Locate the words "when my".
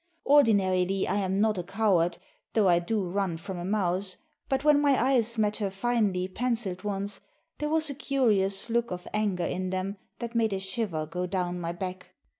4.63-4.99